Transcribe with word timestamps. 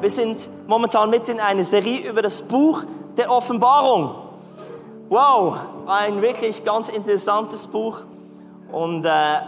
Wir 0.00 0.10
sind 0.10 0.48
momentan 0.66 1.10
mitten 1.10 1.32
in 1.32 1.40
einer 1.40 1.64
Serie 1.64 2.08
über 2.08 2.22
das 2.22 2.40
Buch 2.40 2.84
der 3.18 3.30
Offenbarung. 3.30 4.14
Wow, 5.10 5.58
ein 5.86 6.22
wirklich 6.22 6.64
ganz 6.64 6.88
interessantes 6.88 7.66
Buch. 7.66 8.00
Und 8.72 9.04
äh, 9.04 9.40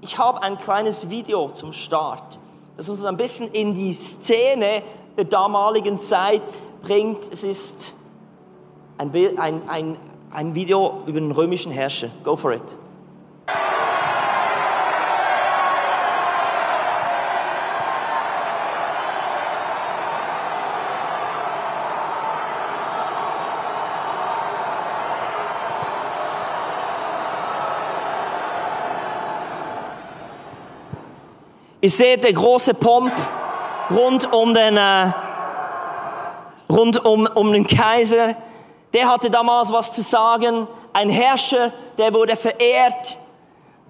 ich 0.00 0.16
habe 0.16 0.42
ein 0.42 0.56
kleines 0.56 1.10
Video 1.10 1.50
zum 1.50 1.74
Start, 1.74 2.38
das 2.78 2.88
uns 2.88 3.04
ein 3.04 3.18
bisschen 3.18 3.52
in 3.52 3.74
die 3.74 3.92
Szene 3.92 4.82
der 5.14 5.24
damaligen 5.24 5.98
Zeit 5.98 6.42
bringt. 6.80 7.30
Es 7.30 7.44
ist 7.44 7.94
ein, 8.96 9.10
Bild, 9.10 9.38
ein, 9.38 9.68
ein, 9.68 9.96
ein 10.32 10.54
Video 10.54 11.02
über 11.04 11.20
den 11.20 11.32
römischen 11.32 11.70
Herrscher. 11.70 12.08
Go 12.24 12.34
for 12.34 12.52
it. 12.54 12.78
Ihr 31.86 31.92
seht 31.92 32.24
der 32.24 32.32
große 32.32 32.74
Pomp 32.74 33.12
rund 33.92 34.32
um 34.32 34.52
den, 34.52 34.76
äh, 34.76 35.12
rund 36.68 37.04
um, 37.04 37.28
um 37.32 37.52
den 37.52 37.64
Kaiser. 37.64 38.34
Der 38.92 39.08
hatte 39.08 39.30
damals 39.30 39.72
was 39.72 39.92
zu 39.92 40.02
sagen. 40.02 40.66
Ein 40.92 41.10
Herrscher, 41.10 41.72
der 41.96 42.12
wurde 42.12 42.34
verehrt. 42.34 43.16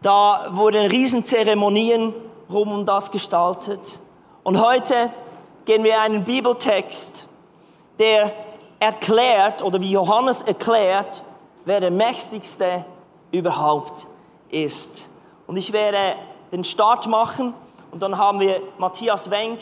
Da 0.02 0.48
wurden 0.50 0.90
Riesenzeremonien 0.90 2.12
rum 2.50 2.70
um 2.70 2.84
das 2.84 3.10
gestaltet. 3.10 3.98
Und 4.42 4.60
heute 4.60 5.10
gehen 5.64 5.82
wir 5.82 5.98
einen 5.98 6.22
Bibeltext, 6.22 7.26
der 7.98 8.30
erklärt, 8.78 9.62
oder 9.62 9.80
wie 9.80 9.92
Johannes 9.92 10.42
erklärt, 10.42 11.24
wer 11.64 11.80
der 11.80 11.92
mächtigste 11.92 12.84
überhaupt 13.32 14.06
ist. 14.50 15.08
Und 15.46 15.56
ich 15.56 15.72
werde 15.72 16.16
den 16.52 16.62
Start 16.62 17.06
machen 17.06 17.54
und 17.90 18.02
dann 18.02 18.18
haben 18.18 18.40
wir 18.40 18.60
Matthias 18.78 19.30
Wenk, 19.30 19.58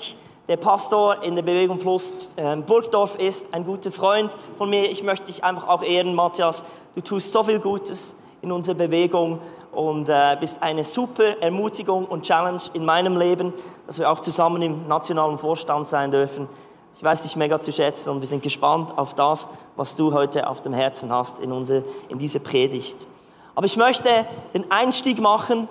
der 0.48 0.56
Pastor 0.56 1.22
in 1.22 1.34
der 1.34 1.42
Bewegung 1.42 1.78
Plus 1.78 2.14
äh, 2.36 2.56
Burgdorf 2.56 3.16
ist, 3.16 3.46
ein 3.52 3.64
guter 3.64 3.90
Freund 3.90 4.36
von 4.58 4.68
mir. 4.68 4.90
Ich 4.90 5.02
möchte 5.02 5.26
dich 5.26 5.42
einfach 5.42 5.68
auch 5.68 5.82
ehren, 5.82 6.14
Matthias. 6.14 6.64
Du 6.94 7.00
tust 7.00 7.32
so 7.32 7.42
viel 7.42 7.60
Gutes 7.60 8.14
in 8.42 8.52
unserer 8.52 8.74
Bewegung 8.74 9.40
und 9.72 10.08
äh, 10.08 10.36
bist 10.38 10.62
eine 10.62 10.84
super 10.84 11.40
Ermutigung 11.40 12.04
und 12.06 12.22
Challenge 12.22 12.62
in 12.74 12.84
meinem 12.84 13.16
Leben, 13.16 13.52
dass 13.86 13.98
wir 13.98 14.10
auch 14.10 14.20
zusammen 14.20 14.62
im 14.62 14.86
nationalen 14.86 15.38
Vorstand 15.38 15.86
sein 15.86 16.10
dürfen. 16.10 16.48
Ich 16.96 17.02
weiß 17.02 17.22
dich 17.22 17.36
mega 17.36 17.58
zu 17.58 17.72
schätzen 17.72 18.10
und 18.10 18.20
wir 18.20 18.28
sind 18.28 18.42
gespannt 18.42 18.96
auf 18.96 19.14
das, 19.14 19.48
was 19.76 19.96
du 19.96 20.12
heute 20.12 20.48
auf 20.48 20.62
dem 20.62 20.74
Herzen 20.74 21.10
hast 21.10 21.40
in, 21.40 21.52
unsere, 21.52 21.84
in 22.08 22.18
diese 22.18 22.38
Predigt. 22.38 23.06
Aber 23.54 23.66
ich 23.66 23.76
möchte 23.76 24.08
den 24.52 24.70
Einstieg 24.70 25.20
machen 25.20 25.68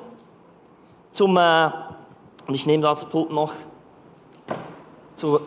zum 1.12 1.38
äh, 1.38 1.70
und 2.48 2.56
ich 2.56 2.66
nehme 2.66 2.84
das 2.84 3.06
Pult 3.06 3.32
noch 3.32 3.54
zu 5.16 5.40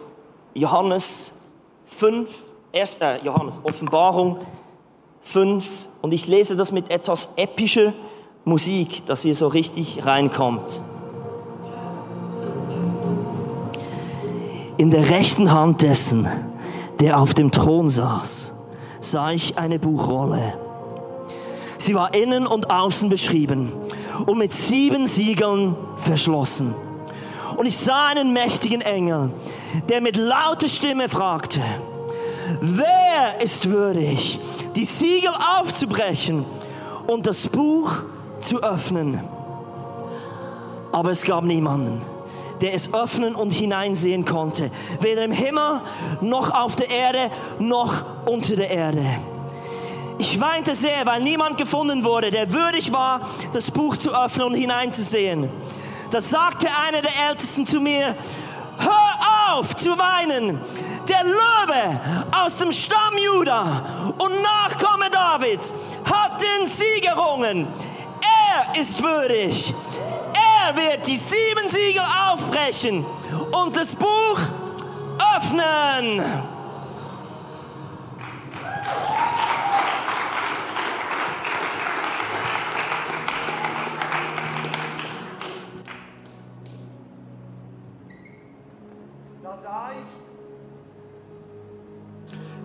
Johannes 0.54 1.32
5, 1.86 2.30
erst, 2.72 3.00
äh, 3.02 3.18
Johannes, 3.22 3.60
Offenbarung 3.62 4.38
5. 5.22 5.66
Und 6.02 6.12
ich 6.12 6.26
lese 6.26 6.56
das 6.56 6.72
mit 6.72 6.90
etwas 6.90 7.28
epischer 7.36 7.92
Musik, 8.44 9.04
dass 9.06 9.24
ihr 9.24 9.34
so 9.34 9.48
richtig 9.48 10.06
reinkommt. 10.06 10.82
In 14.78 14.90
der 14.90 15.10
rechten 15.10 15.52
Hand 15.52 15.82
dessen, 15.82 16.28
der 17.00 17.18
auf 17.18 17.34
dem 17.34 17.50
Thron 17.50 17.88
saß, 17.88 18.52
sah 19.00 19.30
ich 19.32 19.58
eine 19.58 19.78
Buchrolle. 19.78 20.54
Sie 21.78 21.94
war 21.94 22.14
innen 22.14 22.46
und 22.46 22.70
außen 22.70 23.08
beschrieben 23.08 23.72
und 24.26 24.38
mit 24.38 24.52
sieben 24.52 25.06
Siegeln 25.06 25.76
verschlossen. 25.96 26.74
Und 27.56 27.66
ich 27.66 27.76
sah 27.76 28.08
einen 28.08 28.32
mächtigen 28.32 28.82
Engel, 28.82 29.30
der 29.88 30.00
mit 30.00 30.16
lauter 30.16 30.68
Stimme 30.68 31.08
fragte, 31.08 31.60
wer 32.60 33.40
ist 33.40 33.70
würdig, 33.70 34.38
die 34.74 34.84
Siegel 34.84 35.30
aufzubrechen 35.60 36.44
und 37.06 37.26
das 37.26 37.48
Buch 37.48 37.90
zu 38.40 38.62
öffnen? 38.62 39.20
Aber 40.92 41.10
es 41.10 41.24
gab 41.24 41.44
niemanden, 41.44 42.02
der 42.60 42.74
es 42.74 42.92
öffnen 42.92 43.34
und 43.34 43.52
hineinsehen 43.52 44.24
konnte, 44.24 44.70
weder 45.00 45.24
im 45.24 45.32
Himmel 45.32 45.80
noch 46.20 46.50
auf 46.54 46.76
der 46.76 46.90
Erde 46.90 47.30
noch 47.58 48.04
unter 48.26 48.56
der 48.56 48.70
Erde. 48.70 49.04
Ich 50.18 50.40
weinte 50.40 50.74
sehr, 50.74 51.04
weil 51.04 51.22
niemand 51.22 51.58
gefunden 51.58 52.02
wurde, 52.02 52.30
der 52.30 52.50
würdig 52.52 52.92
war, 52.92 53.20
das 53.52 53.70
Buch 53.70 53.98
zu 53.98 54.10
öffnen 54.18 54.46
und 54.46 54.54
hineinzusehen. 54.54 55.50
Da 56.10 56.20
sagte 56.20 56.68
einer 56.86 57.02
der 57.02 57.12
Ältesten 57.30 57.66
zu 57.66 57.80
mir, 57.80 58.14
hör 58.78 59.56
auf 59.56 59.74
zu 59.74 59.98
weinen. 59.98 60.60
Der 61.08 61.24
Löwe 61.24 62.00
aus 62.32 62.56
dem 62.56 62.72
Stamm 62.72 63.16
Juda 63.18 64.12
und 64.18 64.42
Nachkomme 64.42 65.10
Davids 65.10 65.74
hat 66.04 66.40
den 66.40 66.66
Sieg 66.66 67.04
errungen. 67.04 67.66
Er 68.20 68.80
ist 68.80 69.02
würdig. 69.02 69.74
Er 70.66 70.76
wird 70.76 71.06
die 71.06 71.16
sieben 71.16 71.68
Siegel 71.68 72.02
aufbrechen 72.30 73.04
und 73.52 73.76
das 73.76 73.94
Buch 73.94 74.38
öffnen. 75.36 76.22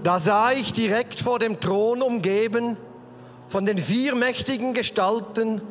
Da 0.04 0.20
sah 0.20 0.52
ich 0.52 0.74
direkt 0.74 1.20
vor 1.20 1.38
dem 1.38 1.60
Thron 1.60 2.02
umgeben 2.02 2.78
von 3.50 3.66
den 3.66 3.78
vier 3.78 4.16
mächtigen 4.16 4.74
Gestalten 4.74 5.62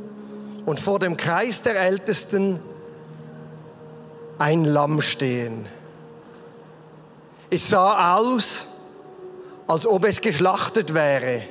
und 0.66 0.78
vor 0.78 0.98
dem 0.98 1.16
Kreis 1.16 1.62
der 1.62 1.80
Ältesten 1.80 2.60
ein 4.38 4.64
Lamm 4.64 5.02
stehen. 5.02 5.66
Es 7.50 7.68
sah 7.68 8.16
aus, 8.16 8.66
als 9.66 9.86
ob 9.86 10.04
es 10.04 10.20
geschlachtet 10.20 10.94
wäre. 10.94 11.42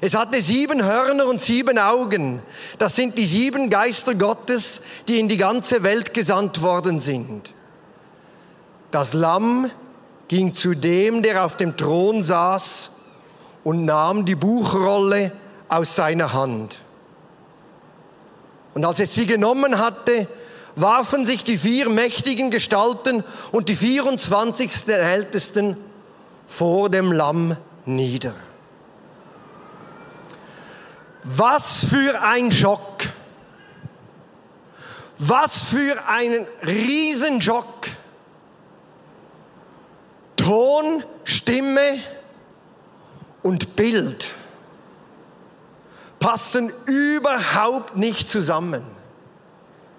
Es 0.00 0.14
hatte 0.14 0.42
sieben 0.42 0.84
Hörner 0.84 1.26
und 1.26 1.40
sieben 1.40 1.78
Augen. 1.78 2.42
Das 2.78 2.94
sind 2.94 3.16
die 3.16 3.26
sieben 3.26 3.70
Geister 3.70 4.14
Gottes, 4.14 4.82
die 5.08 5.18
in 5.18 5.28
die 5.28 5.36
ganze 5.36 5.82
Welt 5.82 6.14
gesandt 6.14 6.62
worden 6.62 7.00
sind. 7.00 7.52
Das 8.90 9.14
Lamm 9.14 9.70
ging 10.28 10.54
zu 10.54 10.74
dem, 10.74 11.22
der 11.22 11.44
auf 11.44 11.56
dem 11.56 11.76
Thron 11.76 12.22
saß, 12.22 12.90
und 13.62 13.84
nahm 13.84 14.26
die 14.26 14.34
Buchrolle 14.34 15.32
aus 15.68 15.96
seiner 15.96 16.32
Hand. 16.32 16.78
Und 18.74 18.84
als 18.84 19.00
es 19.00 19.14
sie 19.14 19.26
genommen 19.26 19.78
hatte, 19.78 20.28
warfen 20.76 21.24
sich 21.24 21.44
die 21.44 21.58
vier 21.58 21.88
mächtigen 21.88 22.50
Gestalten 22.50 23.24
und 23.52 23.68
die 23.68 23.76
24 23.76 24.88
Ältesten 24.88 25.76
vor 26.46 26.90
dem 26.90 27.12
Lamm 27.12 27.56
nieder. 27.86 28.34
Was 31.22 31.86
für 31.86 32.20
ein 32.20 32.50
Schock! 32.50 32.82
Was 35.18 35.62
für 35.62 36.08
ein 36.08 36.46
Riesenschock! 36.66 37.86
Ton, 40.44 41.02
Stimme 41.24 42.00
und 43.42 43.76
Bild 43.76 44.34
passen 46.20 46.70
überhaupt 46.84 47.96
nicht 47.96 48.28
zusammen. 48.28 48.84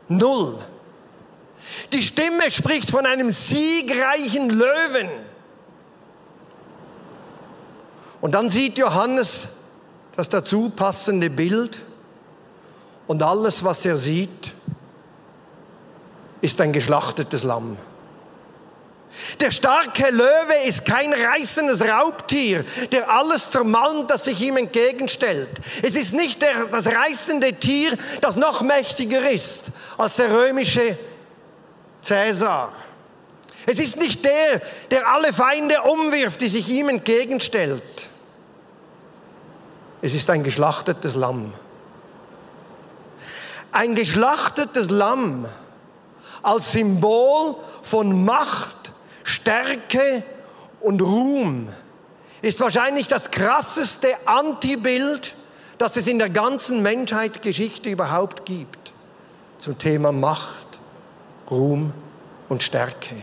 Null. 0.07 0.59
Die 1.93 2.03
Stimme 2.03 2.51
spricht 2.51 2.91
von 2.91 3.07
einem 3.07 3.31
siegreichen 3.31 4.51
Löwen. 4.51 5.09
Und 8.21 8.33
dann 8.35 8.51
sieht 8.51 8.77
Johannes 8.77 9.47
das 10.15 10.29
dazu 10.29 10.69
passende 10.69 11.31
Bild 11.31 11.79
und 13.07 13.23
alles, 13.23 13.63
was 13.63 13.83
er 13.83 13.97
sieht, 13.97 14.53
ist 16.41 16.61
ein 16.61 16.71
geschlachtetes 16.71 17.43
Lamm. 17.43 17.77
Der 19.39 19.51
starke 19.51 20.09
Löwe 20.11 20.55
ist 20.65 20.85
kein 20.85 21.13
reißendes 21.13 21.81
Raubtier, 21.81 22.65
der 22.91 23.09
alles 23.09 23.49
zermalmt, 23.49 24.11
das 24.11 24.25
sich 24.25 24.39
ihm 24.41 24.57
entgegenstellt. 24.57 25.49
Es 25.81 25.95
ist 25.95 26.13
nicht 26.13 26.41
der, 26.41 26.65
das 26.65 26.87
reißende 26.87 27.53
Tier, 27.53 27.97
das 28.21 28.35
noch 28.35 28.61
mächtiger 28.61 29.29
ist 29.29 29.65
als 29.97 30.17
der 30.17 30.33
römische 30.33 30.97
Cäsar. 32.01 32.73
Es 33.65 33.79
ist 33.79 33.97
nicht 33.97 34.23
der, 34.23 34.61
der 34.91 35.07
alle 35.07 35.33
Feinde 35.33 35.81
umwirft, 35.81 36.41
die 36.41 36.49
sich 36.49 36.69
ihm 36.69 36.89
entgegenstellt. 36.89 38.09
Es 40.01 40.13
ist 40.13 40.29
ein 40.29 40.43
geschlachtetes 40.43 41.15
Lamm. 41.15 41.53
Ein 43.71 43.95
geschlachtetes 43.95 44.91
Lamm 44.91 45.47
als 46.43 46.73
Symbol 46.73 47.55
von 47.81 48.23
Macht, 48.23 48.91
Stärke 49.25 50.23
und 50.81 51.01
Ruhm 51.01 51.69
ist 52.43 52.59
wahrscheinlich 52.59 53.07
das 53.07 53.31
krasseste 53.31 54.07
Antibild, 54.25 55.35
das 55.79 55.97
es 55.97 56.07
in 56.07 56.19
der 56.19 56.29
ganzen 56.29 56.81
Menschheitsgeschichte 56.83 57.89
überhaupt 57.89 58.45
gibt 58.45 58.93
zum 59.57 59.77
Thema 59.79 60.11
Macht, 60.11 60.79
Ruhm 61.49 61.91
und 62.49 62.61
Stärke. 62.61 63.15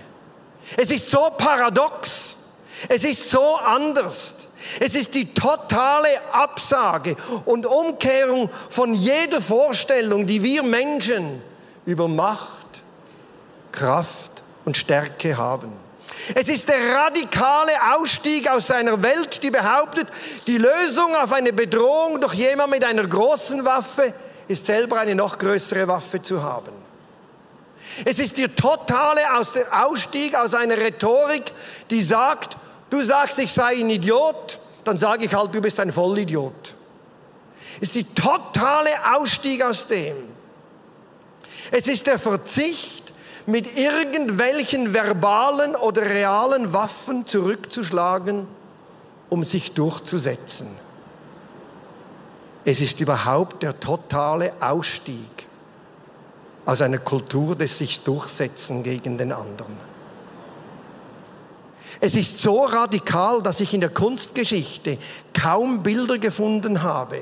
Es 0.77 0.91
ist 0.91 1.09
so 1.09 1.31
paradox, 1.39 2.37
es 2.89 3.05
ist 3.05 3.31
so 3.31 3.57
anders. 3.57 4.35
Es 4.81 4.95
ist 4.95 5.15
die 5.15 5.33
totale 5.35 6.09
Absage 6.33 7.17
und 7.45 7.65
Umkehrung 7.67 8.51
von 8.71 8.95
jeder 8.95 9.41
Vorstellung, 9.41 10.27
die 10.27 10.43
wir 10.43 10.63
Menschen 10.63 11.43
über 11.85 12.09
Macht, 12.09 12.83
Kraft 13.71 14.43
und 14.65 14.77
Stärke 14.77 15.37
haben. 15.37 15.73
Es 16.35 16.49
ist 16.49 16.69
der 16.69 16.95
radikale 16.95 17.73
Ausstieg 17.95 18.49
aus 18.49 18.71
einer 18.71 19.03
Welt, 19.03 19.43
die 19.43 19.51
behauptet, 19.51 20.09
die 20.47 20.59
Lösung 20.59 21.15
auf 21.17 21.33
eine 21.33 21.53
Bedrohung 21.53 22.21
durch 22.21 22.35
jemand 22.35 22.71
mit 22.71 22.85
einer 22.85 23.07
großen 23.07 23.65
Waffe 23.65 24.15
ist 24.49 24.67
selber 24.67 24.99
eine 25.01 25.15
noch 25.15 25.39
größere 25.39 25.89
Waffe 25.89 26.23
zu 26.23 26.43
haben. 26.43 26.73
Es 28.05 28.19
ist 28.19 28.39
der 28.39 28.55
totale 28.55 29.21
Ausstieg 29.71 30.35
aus 30.35 30.55
einer 30.55 30.77
Rhetorik, 30.77 31.53
die 31.91 32.03
sagt, 32.03 32.57
du 32.91 33.03
sagst, 33.03 33.39
ich 33.39 33.53
sei 33.53 33.81
ein 33.81 33.91
Idiot, 33.91 34.61
dann 34.85 34.99
sage 34.99 35.25
ich 35.25 35.35
halt, 35.35 35.55
du 35.55 35.61
bist 35.61 35.79
ein 35.81 35.93
Vollidiot. 35.93 36.75
Es 37.81 37.89
ist 37.89 37.95
die 37.97 38.15
totale 38.15 38.91
Ausstieg 39.15 39.63
aus 39.63 39.87
dem. 39.87 40.17
Es 41.71 41.89
ist 41.89 42.07
der 42.07 42.19
Verzicht, 42.19 43.12
mit 43.47 43.79
irgendwelchen 43.79 44.95
verbalen 44.95 45.75
oder 45.75 46.03
realen 46.03 46.73
Waffen 46.73 47.27
zurückzuschlagen, 47.27 48.47
um 49.31 49.45
sich 49.45 49.73
durchzusetzen. 49.73 50.69
Es 52.65 52.81
ist 52.81 53.01
überhaupt 53.01 53.63
der 53.63 53.81
totale 53.81 54.53
Ausstieg 54.61 55.47
aus 56.65 56.81
einer 56.81 56.99
Kultur 56.99 57.57
des 57.57 57.79
sich 57.79 58.01
durchsetzen 58.01 58.83
gegen 58.83 59.19
den 59.19 59.33
anderen. 59.33 59.77
Es 62.01 62.15
ist 62.15 62.39
so 62.39 62.65
radikal, 62.65 63.43
dass 63.43 63.61
ich 63.61 63.75
in 63.75 63.81
der 63.81 63.91
Kunstgeschichte 63.91 64.99
kaum 65.35 65.83
Bilder 65.83 66.19
gefunden 66.19 66.83
habe, 66.83 67.21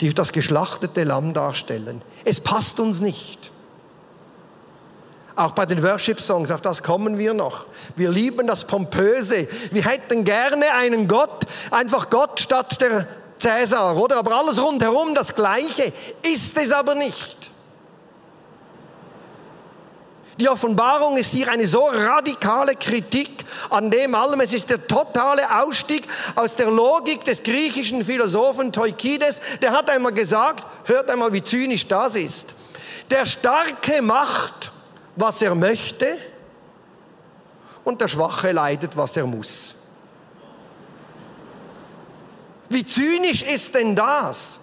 die 0.00 0.12
das 0.12 0.32
geschlachtete 0.32 1.04
Lamm 1.04 1.34
darstellen. 1.34 2.02
Es 2.24 2.40
passt 2.40 2.80
uns 2.80 3.00
nicht. 3.00 3.50
Auch 5.36 5.52
bei 5.52 5.66
den 5.66 5.82
Worship-Songs, 5.82 6.50
auf 6.52 6.60
das 6.60 6.82
kommen 6.82 7.18
wir 7.18 7.34
noch. 7.34 7.66
Wir 7.96 8.10
lieben 8.10 8.46
das 8.46 8.64
Pompöse. 8.64 9.48
Wir 9.72 9.84
hätten 9.84 10.24
gerne 10.24 10.72
einen 10.72 11.08
Gott, 11.08 11.44
einfach 11.72 12.08
Gott 12.08 12.38
statt 12.38 12.80
der 12.80 13.08
Cäsar, 13.38 13.96
oder? 13.96 14.18
Aber 14.18 14.36
alles 14.36 14.62
rundherum 14.62 15.14
das 15.14 15.34
Gleiche. 15.34 15.92
Ist 16.22 16.56
es 16.56 16.70
aber 16.70 16.94
nicht. 16.94 17.50
Die 20.38 20.48
Offenbarung 20.48 21.16
ist 21.16 21.30
hier 21.30 21.48
eine 21.48 21.66
so 21.66 21.86
radikale 21.86 22.74
Kritik 22.74 23.44
an 23.70 23.90
dem 23.90 24.14
allem. 24.14 24.40
Es 24.40 24.52
ist 24.52 24.68
der 24.68 24.84
totale 24.86 25.62
Ausstieg 25.62 26.06
aus 26.34 26.56
der 26.56 26.70
Logik 26.70 27.24
des 27.24 27.42
griechischen 27.42 28.04
Philosophen 28.04 28.72
Teukides. 28.72 29.40
Der 29.62 29.72
hat 29.72 29.88
einmal 29.90 30.12
gesagt, 30.12 30.66
hört 30.84 31.08
einmal, 31.08 31.32
wie 31.32 31.42
zynisch 31.42 31.86
das 31.86 32.16
ist. 32.16 32.54
Der 33.10 33.26
Starke 33.26 34.02
macht, 34.02 34.72
was 35.16 35.42
er 35.42 35.54
möchte 35.54 36.06
und 37.84 38.00
der 38.00 38.08
Schwache 38.08 38.52
leidet, 38.52 38.96
was 38.96 39.16
er 39.16 39.26
muss. 39.26 39.74
Wie 42.68 42.84
zynisch 42.84 43.42
ist 43.42 43.74
denn 43.74 43.94
das? 43.94 44.58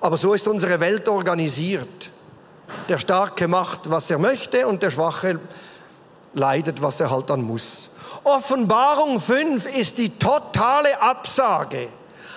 Aber 0.00 0.16
so 0.18 0.34
ist 0.34 0.46
unsere 0.46 0.78
Welt 0.80 1.08
organisiert. 1.08 2.10
Der 2.88 2.98
Starke 2.98 3.48
macht, 3.48 3.90
was 3.90 4.10
er 4.10 4.18
möchte 4.18 4.66
und 4.66 4.82
der 4.82 4.90
Schwache 4.90 5.40
leidet, 6.34 6.82
was 6.82 7.00
er 7.00 7.10
halt 7.10 7.30
dann 7.30 7.42
muss. 7.42 7.90
Offenbarung 8.22 9.20
5 9.20 9.66
ist 9.76 9.98
die 9.98 10.18
totale 10.18 11.00
Absage 11.00 11.88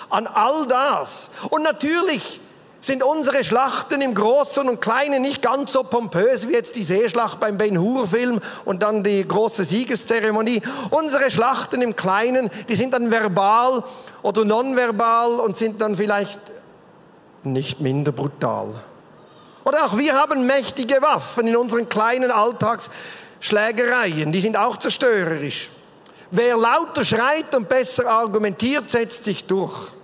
an 0.10 0.28
all 0.28 0.66
das. 0.68 1.30
Und 1.50 1.64
natürlich 1.64 2.40
sind 2.88 3.04
unsere 3.04 3.44
Schlachten 3.44 4.02
im 4.02 4.16
Großen 4.16 4.68
und 4.68 4.82
Kleinen 4.82 5.22
nicht 5.22 5.42
ganz 5.42 5.74
so 5.74 5.84
pompös 5.84 6.48
wie 6.48 6.54
jetzt 6.54 6.78
die 6.78 6.84
Seeschlacht 6.84 7.40
beim 7.40 7.58
Ben 7.58 7.80
Hur-Film 7.80 8.40
und 8.66 8.82
dann 8.82 9.04
die 9.04 9.28
große 9.28 9.66
Siegeszeremonie. 9.66 10.62
Unsere 10.90 11.30
Schlachten 11.30 11.82
im 11.82 11.96
Kleinen, 11.96 12.50
die 12.70 12.76
sind 12.76 12.94
dann 12.94 13.12
verbal 13.12 13.84
oder 14.24 14.46
nonverbal 14.46 15.42
und 15.42 15.58
sind 15.58 15.82
dann 15.82 15.98
vielleicht 15.98 16.40
nicht 17.44 17.82
minder 17.82 18.14
brutal. 18.14 18.74
Oder 19.66 19.86
auch 19.86 19.98
wir 19.98 20.16
haben 20.16 20.48
mächtige 20.48 21.02
Waffen 21.02 21.48
in 21.48 21.58
unseren 21.58 21.90
kleinen 21.90 22.32
Alltagsschlägereien, 22.32 24.32
die 24.32 24.40
sind 24.40 24.56
auch 24.56 24.78
zerstörerisch. 24.78 25.70
Wer 26.32 26.58
lauter 26.58 27.04
schreit 27.04 27.54
und 27.54 27.68
besser 27.68 28.08
argumentiert, 28.08 28.88
setzt 28.88 29.26
sich 29.26 29.46
durch. 29.46 29.97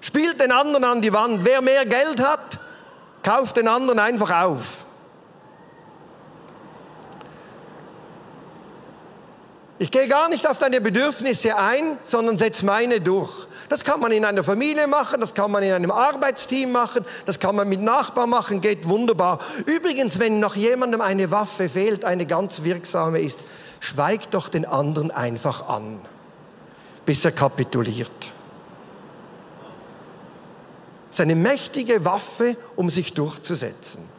Spielt 0.00 0.40
den 0.40 0.52
anderen 0.52 0.84
an 0.84 1.02
die 1.02 1.12
Wand. 1.12 1.44
Wer 1.44 1.60
mehr 1.60 1.84
Geld 1.86 2.20
hat, 2.20 2.58
kauft 3.22 3.56
den 3.56 3.68
anderen 3.68 3.98
einfach 3.98 4.42
auf. 4.42 4.84
Ich 9.80 9.92
gehe 9.92 10.08
gar 10.08 10.28
nicht 10.28 10.48
auf 10.48 10.58
deine 10.58 10.80
Bedürfnisse 10.80 11.56
ein, 11.56 11.98
sondern 12.02 12.36
setze 12.36 12.66
meine 12.66 13.00
durch. 13.00 13.30
Das 13.68 13.84
kann 13.84 14.00
man 14.00 14.10
in 14.10 14.24
einer 14.24 14.42
Familie 14.42 14.88
machen, 14.88 15.20
das 15.20 15.34
kann 15.34 15.52
man 15.52 15.62
in 15.62 15.72
einem 15.72 15.92
Arbeitsteam 15.92 16.72
machen, 16.72 17.04
das 17.26 17.38
kann 17.38 17.54
man 17.54 17.68
mit 17.68 17.80
Nachbarn 17.80 18.28
machen, 18.28 18.60
geht 18.60 18.88
wunderbar. 18.88 19.38
Übrigens, 19.66 20.18
wenn 20.18 20.40
noch 20.40 20.56
jemandem 20.56 21.00
eine 21.00 21.30
Waffe 21.30 21.68
fehlt, 21.68 22.04
eine 22.04 22.26
ganz 22.26 22.64
wirksame 22.64 23.20
ist, 23.20 23.38
schweigt 23.78 24.34
doch 24.34 24.48
den 24.48 24.64
anderen 24.64 25.12
einfach 25.12 25.68
an, 25.68 26.00
bis 27.06 27.24
er 27.24 27.32
kapituliert. 27.32 28.32
Seine 31.10 31.34
mächtige 31.34 32.04
Waffe, 32.04 32.56
um 32.76 32.90
sich 32.90 33.14
durchzusetzen. 33.14 34.18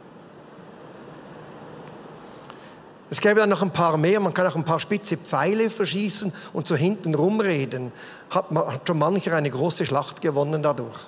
Es 3.11 3.21
gäbe 3.21 3.39
dann 3.39 3.49
noch 3.49 3.63
ein 3.63 3.71
paar 3.71 3.97
mehr, 3.97 4.19
man 4.19 4.33
kann 4.33 4.45
auch 4.45 4.55
ein 4.55 4.65
paar 4.65 4.79
spitze 4.79 5.17
Pfeile 5.17 5.69
verschießen 5.69 6.31
und 6.53 6.67
so 6.67 6.75
hinten 6.75 7.15
rumreden. 7.15 7.91
Hat, 8.29 8.51
hat 8.51 8.87
schon 8.87 8.99
mancher 8.99 9.33
eine 9.33 9.49
große 9.49 9.85
Schlacht 9.85 10.21
gewonnen 10.21 10.61
dadurch. 10.61 10.99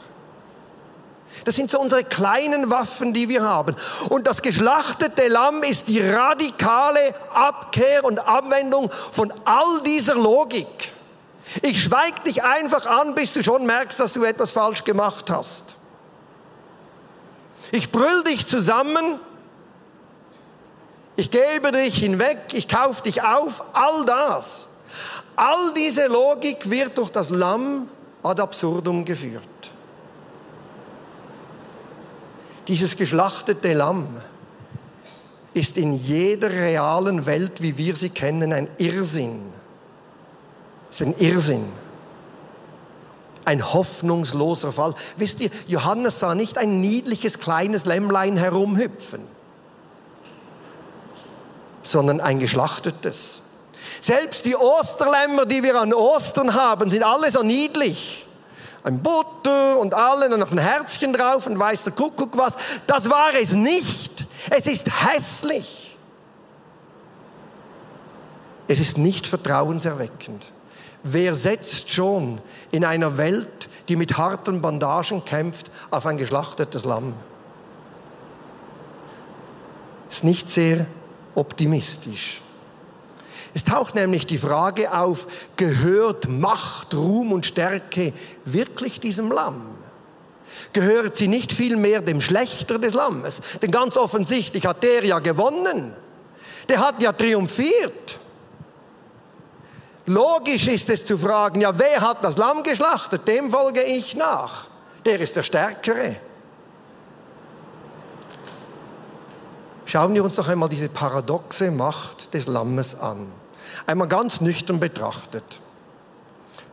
Das 1.46 1.56
sind 1.56 1.72
so 1.72 1.80
unsere 1.80 2.04
kleinen 2.04 2.70
Waffen, 2.70 3.14
die 3.14 3.30
wir 3.30 3.44
haben. 3.44 3.76
Und 4.10 4.28
das 4.28 4.42
geschlachtete 4.42 5.28
Lamm 5.28 5.64
ist 5.64 5.88
die 5.88 6.00
radikale 6.00 7.16
Abkehr 7.34 8.04
und 8.04 8.20
Abwendung 8.20 8.92
von 9.12 9.32
all 9.46 9.82
dieser 9.84 10.16
Logik. 10.16 10.94
Ich 11.62 11.84
schweig 11.84 12.24
dich 12.24 12.44
einfach 12.44 12.86
an, 12.86 13.16
bis 13.16 13.34
du 13.34 13.44
schon 13.44 13.66
merkst, 13.66 14.00
dass 14.00 14.14
du 14.14 14.24
etwas 14.24 14.52
falsch 14.52 14.84
gemacht 14.84 15.30
hast. 15.30 15.76
Ich 17.72 17.92
brüll 17.92 18.24
dich 18.24 18.48
zusammen 18.48 19.20
ich 21.16 21.30
gebe 21.30 21.72
dich 21.72 21.98
hinweg, 21.98 22.40
ich 22.54 22.68
kaufe 22.68 23.04
dich 23.04 23.22
auf, 23.22 23.64
all 23.74 24.06
das. 24.06 24.68
All 25.36 25.72
diese 25.74 26.08
Logik 26.08 26.70
wird 26.70 26.98
durch 26.98 27.12
das 27.12 27.30
Lamm 27.30 27.90
ad 28.24 28.42
absurdum 28.42 29.06
geführt. 29.06 29.44
Dieses 32.68 32.96
geschlachtete 32.96 33.74
Lamm 33.74 34.08
ist 35.54 35.78
in 35.78 35.94
jeder 35.94 36.50
realen 36.50 37.26
Welt, 37.26 37.62
wie 37.62 37.78
wir 37.78 37.96
sie 37.96 38.10
kennen, 38.10 38.54
ein 38.54 38.70
Irrsinn. 38.78 39.54
Ist 40.92 41.02
ein 41.02 41.16
Irrsinn. 41.18 41.66
Ein 43.44 43.74
hoffnungsloser 43.74 44.72
Fall. 44.72 44.94
Wisst 45.18 45.40
ihr, 45.40 45.50
Johannes 45.66 46.20
sah 46.20 46.36
nicht 46.36 46.60
ein 46.60 46.80
niedliches 46.80 47.40
kleines 47.40 47.86
Lämmlein 47.86 48.38
herumhüpfen 48.38 49.26
sondern 51.84 52.20
ein 52.20 52.40
geschlachtetes. 52.40 53.42
Selbst 54.00 54.46
die 54.46 54.56
Osterlämmer, 54.56 55.46
die 55.46 55.64
wir 55.64 55.80
an 55.80 55.94
Ostern 55.94 56.54
haben, 56.54 56.90
sind 56.90 57.04
alle 57.04 57.32
so 57.32 57.44
niedlich. 57.44 58.28
ein 58.84 59.02
Butter 59.02 59.78
und 59.78 59.94
allen 59.94 60.34
und 60.34 60.40
noch 60.40 60.52
ein 60.52 60.58
Herzchen 60.58 61.14
drauf 61.14 61.46
und 61.46 61.60
weiß 61.60 61.84
der 61.84 61.94
Kuckuck 61.94 62.36
was. 62.36 62.56
Das 62.88 63.10
war 63.12 63.34
es 63.40 63.54
nicht. 63.54 64.26
Es 64.50 64.66
ist 64.66 64.88
hässlich. 65.06 65.98
Es 68.68 68.80
ist 68.80 68.98
nicht 68.98 69.28
vertrauenserweckend. 69.28 70.48
Wer 71.04 71.34
setzt 71.34 71.90
schon 71.90 72.40
in 72.72 72.86
einer 72.86 73.18
Welt, 73.18 73.70
die 73.88 73.96
mit 73.96 74.18
harten 74.18 74.62
Bandagen 74.62 75.26
kämpft, 75.26 75.72
auf 75.90 76.06
ein 76.06 76.18
geschlachtetes 76.18 76.86
Lamm? 76.86 77.14
Ist 80.10 80.24
nicht 80.24 80.50
sehr 80.50 80.86
optimistisch. 81.34 82.42
Es 83.54 83.64
taucht 83.64 83.96
nämlich 83.96 84.26
die 84.28 84.38
Frage 84.38 84.94
auf, 84.94 85.28
gehört 85.58 86.30
Macht, 86.30 86.94
Ruhm 86.94 87.32
und 87.32 87.46
Stärke 87.46 88.14
wirklich 88.46 89.00
diesem 89.00 89.32
Lamm? 89.32 89.76
Gehört 90.74 91.16
sie 91.16 91.28
nicht 91.28 91.52
vielmehr 91.52 92.02
dem 92.02 92.22
Schlechter 92.22 92.80
des 92.80 92.94
Lammes? 92.94 93.42
Denn 93.62 93.72
ganz 93.72 93.98
offensichtlich 93.98 94.66
hat 94.66 94.84
der 94.84 95.04
ja 95.06 95.20
gewonnen. 95.20 95.94
Der 96.70 96.80
hat 96.80 97.02
ja 97.02 97.12
triumphiert. 97.12 98.20
Logisch 100.12 100.68
ist 100.68 100.90
es 100.90 101.06
zu 101.06 101.18
fragen, 101.18 101.62
ja, 101.62 101.78
wer 101.80 102.02
hat 102.02 102.22
das 102.22 102.38
Lamm 102.38 102.64
geschlachtet? 102.64 103.26
Dem 103.28 103.50
folge 103.50 103.82
ich 103.82 104.14
nach. 104.14 104.68
Der 105.06 105.18
ist 105.22 105.38
der 105.38 105.44
Stärkere. 105.44 106.18
Schauen 109.86 110.14
wir 110.14 110.24
uns 110.24 110.36
noch 110.36 110.50
einmal 110.50 110.68
diese 110.68 110.90
paradoxe 110.90 111.72
Macht 111.72 112.34
des 112.34 112.48
Lammes 112.48 112.94
an. 112.94 113.32
Einmal 113.88 114.10
ganz 114.10 114.42
nüchtern 114.42 114.82
betrachtet. 114.82 115.62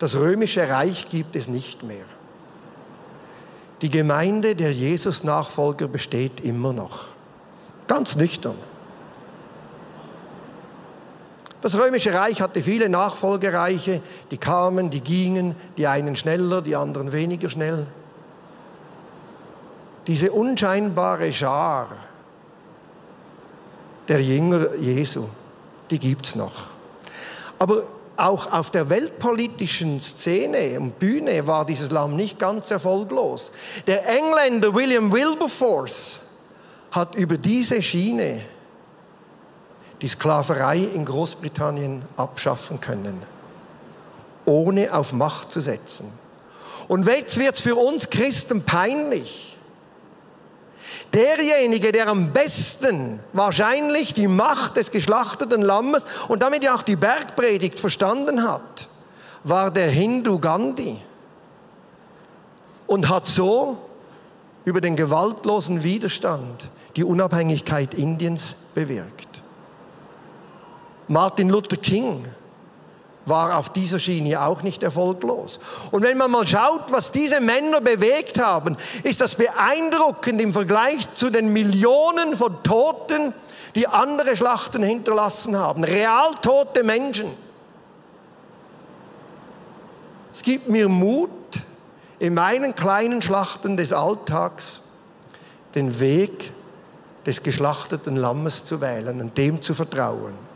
Das 0.01 0.17
römische 0.17 0.69
Reich 0.69 1.09
gibt 1.09 1.37
es 1.37 1.47
nicht 1.47 1.85
mehr. 1.85 2.07
Die 3.83 3.91
Gemeinde 3.91 4.57
der 4.57 4.73
Jesus-Nachfolger 4.73 5.87
besteht 5.87 6.41
immer 6.41 6.73
noch. 6.73 7.05
Ganz 7.87 8.17
nüchtern. 8.17 8.57
Das 11.61 11.77
römische 11.77 12.15
Reich 12.15 12.41
hatte 12.41 12.63
viele 12.63 12.89
Nachfolgereiche, 12.89 14.01
die 14.31 14.39
kamen, 14.39 14.91
die 14.91 15.01
gingen, 15.01 15.57
die 15.77 15.87
einen 15.87 16.15
schneller, 16.15 16.63
die 16.63 16.77
anderen 16.77 17.11
weniger 17.13 17.51
schnell. 17.51 17.87
Diese 20.07 20.31
unscheinbare 20.31 21.33
Schar 21.33 21.89
der 24.07 24.23
Jünger 24.23 24.75
Jesu, 24.77 25.29
die 25.91 25.99
gibt's 25.99 26.35
noch. 26.35 26.69
Aber 27.59 27.83
auch 28.17 28.53
auf 28.53 28.71
der 28.71 28.89
weltpolitischen 28.89 30.01
Szene 30.01 30.79
und 30.81 30.99
Bühne 30.99 31.47
war 31.47 31.67
dieses 31.67 31.91
Lamm 31.91 32.17
nicht 32.17 32.39
ganz 32.39 32.71
erfolglos. 32.71 33.53
Der 33.87 34.09
Engländer 34.09 34.75
William 34.75 35.13
Wilberforce 35.13 36.21
hat 36.91 37.15
über 37.15 37.37
diese 37.37 37.83
Schiene 37.83 38.43
die 40.01 40.09
Sklaverei 40.09 40.79
in 40.79 41.05
Großbritannien 41.05 42.03
abschaffen 42.17 42.81
können, 42.81 43.23
ohne 44.45 44.95
auf 44.95 45.13
Macht 45.13 45.51
zu 45.53 45.61
setzen. 45.61 46.13
Und 46.87 47.07
jetzt 47.07 47.39
wird 47.39 47.57
es 47.57 47.61
für 47.61 47.77
uns 47.77 48.09
Christen 48.09 48.63
peinlich. 48.63 49.59
Derjenige, 51.13 51.93
der 51.93 52.09
am 52.09 52.33
besten 52.33 53.21
wahrscheinlich 53.33 54.15
die 54.15 54.29
Macht 54.29 54.77
des 54.77 54.91
geschlachteten 54.91 55.63
Lammes 55.63 56.07
und 56.29 56.43
damit 56.43 56.63
ja 56.63 56.75
auch 56.75 56.83
die 56.83 56.97
Bergpredigt 56.97 57.81
verstanden 57.81 58.49
hat, 58.49 58.89
war 59.45 59.71
der 59.71 59.91
Hindu 59.91 60.39
Gandhi 60.39 60.99
und 62.87 63.09
hat 63.09 63.27
so 63.27 63.79
über 64.65 64.81
den 64.81 64.97
gewaltlosen 64.97 65.83
Widerstand 65.83 66.71
die 66.97 67.05
Unabhängigkeit 67.05 67.95
Indiens 67.95 68.57
bewirkt. 68.75 69.43
Martin 71.09 71.49
Luther 71.49 71.77
King 71.77 72.27
war 73.25 73.59
auf 73.59 73.71
dieser 73.71 73.99
Schiene 73.99 74.41
auch 74.41 74.63
nicht 74.63 74.83
erfolglos. 74.83 75.61
Und 75.91 76.03
wenn 76.03 76.17
man 76.17 76.31
mal 76.31 76.47
schaut, 76.47 76.91
was 76.91 77.13
diese 77.13 77.41
Männer 77.41 77.81
bewegt 77.81 78.39
haben, 78.39 78.77
ist 79.03 79.21
das 79.21 79.35
beeindruckend 79.35 80.41
im 80.41 80.53
Vergleich 80.53 81.13
zu 81.15 81.31
den 81.31 81.53
Millionen 81.53 82.37
von 82.37 82.63
Toten, 82.63 83.35
die 83.75 83.87
andere 83.87 84.37
Schlachten 84.37 84.83
hinterlassen 84.83 85.57
haben. 85.57 85.85
Real 85.85 86.35
tote 86.41 86.83
Menschen. 86.83 87.31
Es 90.33 90.43
gibt 90.43 90.69
mir 90.69 90.89
Mut, 90.89 91.31
in 92.19 92.35
meinen 92.35 92.75
kleinen 92.75 93.23
Schlachten 93.23 93.77
des 93.77 93.93
Alltags 93.93 94.83
den 95.75 96.01
Weg 96.01 96.53
des 97.27 97.43
geschlachteten 97.43 98.17
Lammes 98.17 98.65
zu 98.65 98.81
wählen 98.81 99.21
und 99.21 99.37
dem 99.39 99.63
zu 99.63 99.75
vertrauen. 99.75 100.48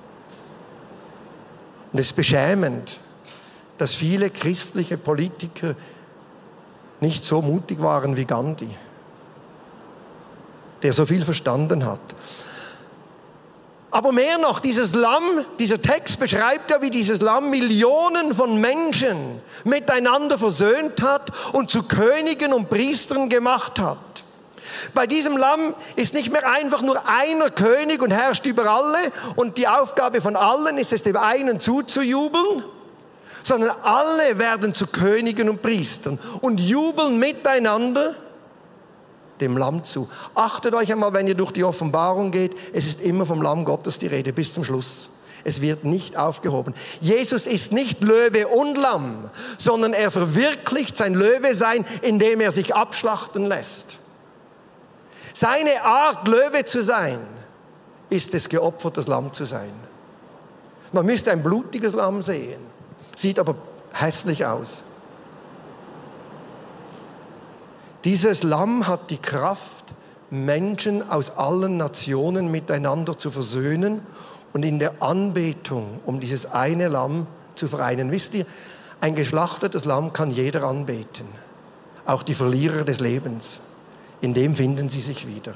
Und 1.93 1.99
es 1.99 2.07
ist 2.07 2.17
beschämend, 2.17 2.99
dass 3.79 3.95
viele 3.95 4.31
christliche 4.31 4.97
Politiker 4.97 5.75
nicht 7.01 7.25
so 7.25 7.43
mutig 7.43 7.81
waren 7.83 8.17
wie 8.17 8.25
Gandhi, 8.25 8.71
der 10.83 10.93
so 10.93 11.05
viel 11.05 11.25
verstanden 11.25 11.85
hat. 11.85 12.01
Aber 13.91 14.11
mehr 14.11 14.39
noch, 14.39 14.61
dieses 14.61 14.95
Lamm, 14.95 15.45
dieser 15.59 15.83
Text 15.83 16.19
beschreibt 16.19 16.71
ja, 16.71 16.81
wie 16.81 16.89
dieses 16.89 17.21
Lamm 17.21 17.51
Millionen 17.51 18.35
von 18.35 18.59
Menschen 18.59 19.43
miteinander 19.65 20.39
versöhnt 20.39 21.03
hat 21.03 21.31
und 21.53 21.71
zu 21.71 21.83
Königen 21.83 22.55
und 22.55 22.71
Priestern 22.71 23.29
gemacht 23.29 23.79
hat. 23.79 24.25
Bei 24.95 25.07
diesem 25.07 25.37
Lamm 25.37 25.75
ist 25.97 26.15
nicht 26.15 26.33
mehr 26.33 26.51
einfach 26.51 26.83
nur 26.83 27.09
einer 27.09 27.51
König 27.51 28.03
und 28.03 28.11
herrscht 28.11 28.47
über 28.47 28.71
alle 28.71 28.99
und 29.37 29.59
die 29.59 29.69
Aufgabe 29.69 30.21
von 30.21 30.37
allen 30.37 30.79
ist 30.79 30.93
es, 30.93 31.03
dem 31.03 31.17
einen 31.17 31.61
zuzujubeln, 31.61 32.65
sondern 33.43 33.71
alle 33.83 34.39
werden 34.39 34.75
zu 34.75 34.87
Königen 34.87 35.49
und 35.49 35.63
Priestern 35.63 36.19
und 36.41 36.61
jubeln 36.61 37.19
miteinander 37.19 38.15
dem 39.41 39.57
Lamm 39.57 39.83
zu. 39.85 40.09
Achtet 40.35 40.75
euch 40.75 40.93
einmal, 40.93 41.13
wenn 41.13 41.27
ihr 41.27 41.35
durch 41.35 41.53
die 41.53 41.65
Offenbarung 41.65 42.31
geht, 42.31 42.53
es 42.73 42.87
ist 42.87 43.01
immer 43.01 43.27
vom 43.27 43.43
Lamm 43.43 43.65
Gottes 43.65 43.99
die 43.99 44.07
Rede 44.07 44.33
bis 44.33 44.55
zum 44.55 44.65
Schluss. 44.65 45.11
Es 45.45 45.61
wird 45.61 45.85
nicht 45.85 46.17
aufgehoben. 46.17 46.75
Jesus 47.01 47.49
ist 47.49 47.73
nicht 47.73 48.01
Löwe 48.03 48.47
und 48.47 48.77
Lamm, 48.77 49.31
sondern 49.59 49.93
er 49.93 50.13
verwirklicht 50.13 50.97
sein 50.97 51.15
Löwe 51.15 51.57
sein, 51.57 51.85
indem 52.03 52.41
er 52.41 52.53
sich 52.53 52.77
abschlachten 52.77 53.47
lässt. 53.47 53.99
Seine 55.35 55.85
Art, 55.85 56.29
Löwe 56.29 56.65
zu 56.65 56.83
sein, 56.83 57.21
ist 58.11 58.35
es, 58.35 58.49
geopfertes 58.49 59.07
Lamm 59.07 59.33
zu 59.33 59.45
sein. 59.45 59.73
Man 60.93 61.07
müsste 61.07 61.33
ein 61.33 61.43
blutiges 61.43 61.95
Lamm 61.95 62.23
sehen, 62.23 62.61
sieht 63.17 63.39
aber 63.39 63.55
hässlich 63.93 64.45
aus. 64.45 64.85
Dieses 68.05 68.43
Lamm 68.43 68.87
hat 68.87 69.11
die 69.11 69.19
Kraft, 69.19 69.95
Menschen 70.31 71.09
aus 71.09 71.31
allen 71.31 71.77
Nationen 71.77 72.51
miteinander 72.51 73.17
zu 73.17 73.31
versöhnen 73.31 74.03
und 74.53 74.65
in 74.65 74.79
der 74.79 75.03
Anbetung 75.03 76.01
um 76.07 76.21
dieses 76.21 76.47
eine 76.47 76.89
Lamm 76.89 77.27
zu 77.55 77.69
vereinen. 77.69 78.11
Wisst 78.11 78.35
ihr, 78.35 78.47
ein 79.01 79.15
geschlachtetes 79.15 79.85
Lamm 79.85 80.13
kann 80.13 80.31
jeder 80.31 80.65
anbeten, 80.65 81.27
auch 82.07 82.23
die 82.23 82.35
Verlierer 82.35 82.85
des 82.85 83.01
Lebens 83.01 83.61
in 84.23 84.33
dem 84.33 84.57
finden 84.57 84.89
sie 84.89 85.01
sich 85.01 85.27
wieder. 85.27 85.53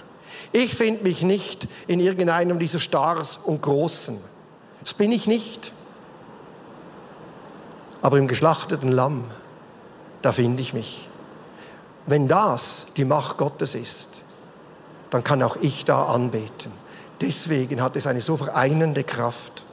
Ich 0.53 0.75
finde 0.75 1.05
mich 1.05 1.23
nicht 1.23 1.67
in 1.87 2.01
irgendeinem 2.01 2.59
dieser 2.59 2.81
Stars 2.81 3.39
und 3.43 3.63
Großen. 3.63 4.19
Das 4.81 4.93
bin 4.93 5.13
ich 5.13 5.27
nicht. 5.27 5.73
Aber 8.03 8.19
im 8.19 8.29
geschlachteten 8.29 8.93
Lamm, 8.93 9.25
da 10.21 10.33
finde 10.33 10.61
ich 10.61 10.75
mich. 10.75 11.09
Wenn 12.07 12.29
das 12.29 12.87
die 12.97 13.05
Macht 13.05 13.39
Gottes 13.39 13.75
ist, 13.75 14.09
dann 15.11 15.25
kann 15.25 15.43
auch 15.43 15.57
ich 15.57 15.85
da 15.85 16.07
anbeten. 16.07 16.73
Deswegen 17.21 17.81
hat 17.81 17.97
es 17.97 18.07
eine 18.07 18.21
so 18.21 18.37
vereinende 18.37 19.03
Kraft. 19.03 19.65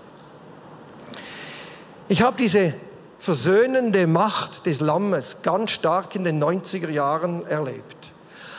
Ich 2.07 2.21
habe 2.21 2.37
diese 2.37 2.73
versöhnende 3.19 4.05
Macht 4.07 4.65
des 4.65 4.81
Lammes 4.81 5.37
ganz 5.41 5.71
stark 5.71 6.15
in 6.15 6.23
den 6.23 6.43
90er 6.43 6.89
Jahren 6.89 7.45
erlebt. 7.45 7.92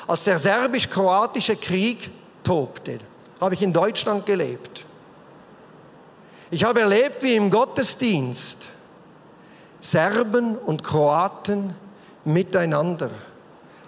Als 0.06 0.24
der 0.24 0.38
serbisch-kroatische 0.38 1.56
Krieg 1.56 2.10
tobte, 2.42 3.00
habe 3.40 3.54
ich 3.54 3.62
in 3.62 3.72
Deutschland 3.72 4.26
gelebt. 4.26 4.84
Ich 6.50 6.64
habe 6.64 6.80
erlebt, 6.80 7.22
wie 7.22 7.34
im 7.34 7.50
Gottesdienst 7.50 8.58
Serben 9.80 10.56
und 10.56 10.82
Kroaten 10.82 11.74
miteinander 12.24 13.10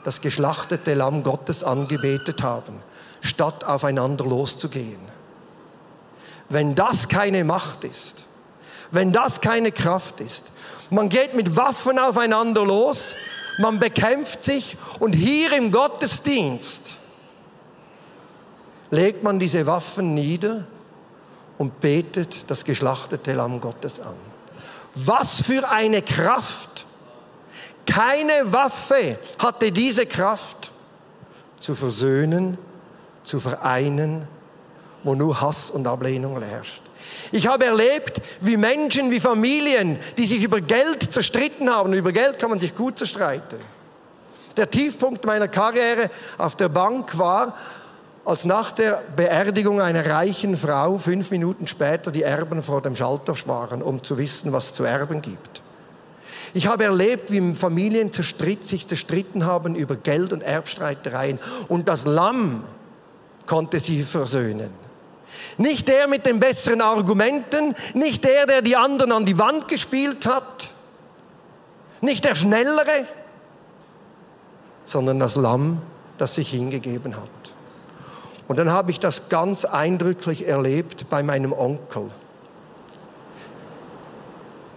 das 0.05 0.21
geschlachtete 0.21 0.95
Lamm 0.95 1.23
Gottes 1.23 1.65
angebetet 1.65 2.43
haben, 2.43 2.81
statt 3.21 3.65
aufeinander 3.65 4.25
loszugehen. 4.25 5.01
Wenn 6.49 6.75
das 6.75 7.09
keine 7.09 7.45
Macht 7.45 7.85
ist, 7.85 8.25
wenn 8.91 9.13
das 9.13 9.41
keine 9.41 9.73
Kraft 9.73 10.21
ist, 10.21 10.45
man 10.91 11.09
geht 11.09 11.35
mit 11.35 11.57
Waffen 11.57 11.99
aufeinander 11.99 12.65
los, 12.65 13.15
man 13.59 13.79
bekämpft 13.79 14.45
sich 14.45 14.77
und 14.99 15.13
hier 15.13 15.53
im 15.53 15.71
Gottesdienst 15.71 16.97
legt 18.91 19.23
man 19.23 19.39
diese 19.39 19.67
Waffen 19.67 20.15
nieder 20.15 20.67
und 21.59 21.81
betet 21.81 22.51
das 22.51 22.65
geschlachtete 22.65 23.33
Lamm 23.33 23.61
Gottes 23.61 24.01
an. 24.01 24.15
Was 24.95 25.43
für 25.43 25.69
eine 25.69 26.03
Kraft! 26.03 26.87
Keine 27.87 28.53
Waffe 28.53 29.19
hatte 29.39 29.71
diese 29.71 30.07
Kraft 30.07 30.73
zu 31.61 31.75
versöhnen, 31.75 32.59
zu 33.23 33.39
vereinen, 33.39 34.27
wo 35.05 35.15
nur 35.15 35.41
Hass 35.41 35.71
und 35.71 35.87
Ablehnung 35.87 36.43
herrscht. 36.43 36.83
Ich 37.33 37.47
habe 37.47 37.65
erlebt, 37.65 38.21
wie 38.41 38.57
Menschen, 38.57 39.11
wie 39.11 39.21
Familien, 39.21 39.99
die 40.17 40.27
sich 40.27 40.43
über 40.43 40.61
Geld 40.61 41.13
zerstritten 41.13 41.71
haben. 41.71 41.93
Über 41.93 42.13
Geld 42.13 42.39
kann 42.39 42.51
man 42.51 42.59
sich 42.59 42.75
gut 42.75 42.99
zerstreiten. 42.99 43.59
Der 44.57 44.71
Tiefpunkt 44.71 45.25
meiner 45.25 45.49
Karriere 45.49 46.11
auf 46.39 46.57
der 46.57 46.69
Bank 46.69 47.19
war, 47.19 47.57
als 48.25 48.45
nach 48.45 48.73
der 48.73 49.03
Beerdigung 49.15 49.81
einer 49.81 50.05
reichen 50.05 50.57
Frau 50.57 50.99
fünf 50.99 51.31
Minuten 51.31 51.67
später 51.67 52.11
die 52.11 52.23
Erben 52.23 52.63
vor 52.63 52.83
dem 52.83 52.97
Schalter 52.97 53.35
waren, 53.47 53.83
um 53.83 54.03
zu 54.03 54.19
wissen, 54.19 54.53
was 54.53 54.73
zu 54.73 54.85
erben 54.85 55.23
gibt. 55.23 55.63
Ich 56.53 56.67
habe 56.67 56.85
erlebt, 56.85 57.31
wie 57.31 57.55
Familien 57.55 58.13
zerstritt, 58.13 58.67
sich 58.67 58.87
zerstritten 58.87 59.45
haben 59.45 59.75
über 59.77 59.95
Geld 59.95 60.33
und 60.33 60.43
Erbstreitereien 60.43 61.39
und 61.69 61.89
das 61.89 62.05
Lamm 62.07 62.65
konnte 63.47 63.79
sie 63.79 64.03
versöhnen. 64.03 64.86
Nicht 65.59 65.89
der 65.89 66.09
mit 66.09 66.27
den 66.27 66.41
besseren 66.41 66.81
Argumenten, 66.81 67.75
nicht 67.95 68.25
der, 68.25 68.47
der 68.47 68.63
die 68.63 68.77
anderen 68.77 69.13
an 69.13 69.27
die 69.27 69.39
Wand 69.39 69.69
gespielt 69.69 70.27
hat, 70.27 70.73
nicht 72.01 72.25
der 72.25 72.35
Schnellere, 72.35 73.07
sondern 74.85 75.19
das 75.19 75.37
Lamm, 75.37 75.83
das 76.19 76.35
sich 76.35 76.51
hingegeben 76.51 77.17
hat. 77.17 77.29
Und 78.49 78.59
dann 78.59 78.71
habe 78.71 78.91
ich 78.91 79.01
das 79.01 79.29
ganz 79.29 79.65
eindrücklich 79.65 80.47
erlebt 80.47 81.11
bei 81.11 81.23
meinem 81.23 81.53
Onkel, 81.53 82.11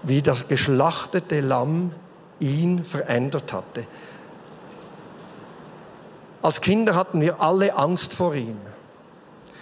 wie 0.03 0.21
das 0.21 0.47
geschlachtete 0.47 1.41
Lamm 1.41 1.91
ihn 2.39 2.83
verändert 2.83 3.53
hatte. 3.53 3.85
Als 6.41 6.61
Kinder 6.61 6.95
hatten 6.95 7.21
wir 7.21 7.41
alle 7.41 7.75
Angst 7.75 8.13
vor 8.13 8.33
ihm. 8.33 8.57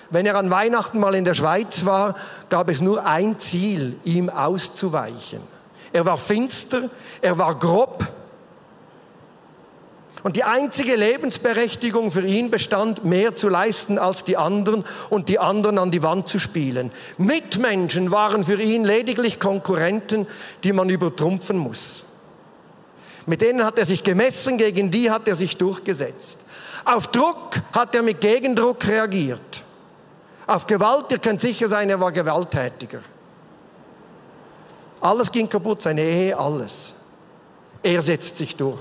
Wenn 0.10 0.26
er 0.26 0.36
an 0.36 0.50
Weihnachten 0.50 1.00
mal 1.00 1.16
in 1.16 1.26
der 1.26 1.34
Schweiz 1.34 1.86
war, 1.86 2.16
gab 2.50 2.70
es 2.70 2.82
nur 2.82 3.06
ein 3.06 3.40
Ziel, 3.40 3.98
ihm 4.04 4.30
auszuweichen. 4.30 5.42
Er 5.94 6.06
war 6.06 6.18
finster, 6.18 6.90
er 7.22 7.38
war 7.38 7.56
grob, 7.56 8.08
und 10.24 10.36
die 10.36 10.44
einzige 10.44 10.98
Lebensberechtigung 10.98 12.12
für 12.12 12.26
ihn 12.26 12.52
bestand, 12.52 13.06
mehr 13.06 13.36
zu 13.36 13.48
leisten 13.48 13.98
als 13.98 14.26
die 14.26 14.36
anderen 14.36 14.84
und 15.10 15.30
die 15.30 15.40
anderen 15.40 15.78
an 15.78 15.90
die 15.90 16.04
Wand 16.04 16.28
zu 16.28 16.38
spielen. 16.38 16.92
Mitmenschen 17.18 18.12
waren 18.12 18.44
für 18.44 18.62
ihn 18.62 18.84
lediglich 18.84 19.40
Konkurrenten, 19.40 20.28
die 20.66 20.74
man 20.74 20.90
übertrumpfen 20.90 21.58
muss. 21.58 22.04
Mit 23.26 23.42
denen 23.42 23.64
hat 23.64 23.80
er 23.80 23.86
sich 23.86 24.04
gemessen, 24.04 24.58
gegen 24.58 24.92
die 24.92 25.12
hat 25.12 25.30
er 25.30 25.36
sich 25.36 25.56
durchgesetzt. 25.56 26.40
Auf 26.84 27.08
Druck 27.08 27.62
hat 27.72 27.96
er 27.96 28.02
mit 28.02 28.20
Gegendruck 28.20 28.86
reagiert. 28.86 29.64
Auf 30.48 30.66
Gewalt, 30.66 31.12
ihr 31.12 31.20
könnt 31.20 31.42
sicher 31.42 31.68
sein, 31.68 31.90
er 31.90 32.00
war 32.00 32.14
gewalttätiger. 32.14 33.02
Alles 35.02 35.32
ging 35.32 35.48
kaputt, 35.48 35.82
seine 35.82 36.02
Ehe, 36.02 36.38
alles. 36.38 36.94
Er 37.84 38.02
setzt 38.02 38.38
sich 38.38 38.56
durch. 38.56 38.80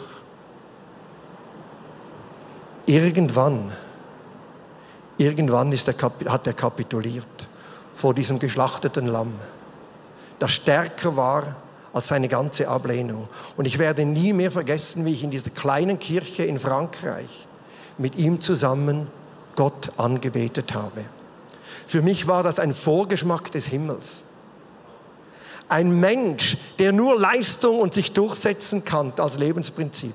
Irgendwann, 2.86 3.72
irgendwann 5.18 5.72
ist 5.72 5.88
er, 5.88 5.94
hat 6.28 6.46
er 6.46 6.52
kapituliert 6.52 7.48
vor 7.94 8.14
diesem 8.14 8.38
geschlachteten 8.38 9.06
Lamm, 9.06 9.34
das 10.38 10.52
stärker 10.52 11.16
war 11.16 11.56
als 11.92 12.08
seine 12.08 12.28
ganze 12.28 12.68
Ablehnung. 12.68 13.28
Und 13.56 13.64
ich 13.64 13.78
werde 13.78 14.04
nie 14.04 14.32
mehr 14.32 14.52
vergessen, 14.52 15.04
wie 15.04 15.14
ich 15.14 15.24
in 15.24 15.30
dieser 15.30 15.50
kleinen 15.50 15.98
Kirche 15.98 16.44
in 16.44 16.58
Frankreich 16.58 17.48
mit 17.98 18.16
ihm 18.16 18.40
zusammen 18.40 19.08
Gott 19.56 19.90
angebetet 19.96 20.74
habe. 20.74 21.06
Für 21.86 22.02
mich 22.02 22.26
war 22.26 22.42
das 22.42 22.58
ein 22.58 22.74
Vorgeschmack 22.74 23.50
des 23.52 23.66
Himmels. 23.66 24.24
Ein 25.68 25.98
Mensch, 25.98 26.56
der 26.78 26.92
nur 26.92 27.18
Leistung 27.18 27.80
und 27.80 27.94
sich 27.94 28.12
durchsetzen 28.12 28.84
kann 28.84 29.12
als 29.16 29.38
Lebensprinzip 29.38 30.14